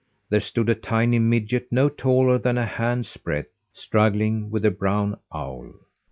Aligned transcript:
There 0.29 0.39
stood 0.39 0.67
a 0.67 0.73
tiny 0.73 1.19
midget, 1.19 1.71
no 1.71 1.87
taller 1.87 2.39
than 2.39 2.57
a 2.57 2.65
hand's 2.65 3.15
breadth, 3.17 3.51
struggling 3.71 4.49
with 4.49 4.65
a 4.65 4.71
brown 4.71 5.19
owl. 5.31 5.75